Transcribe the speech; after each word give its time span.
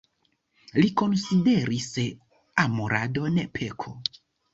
Li 0.77 0.87
konsideris 1.01 1.89
amoradon 2.63 3.37
peko. 3.59 3.95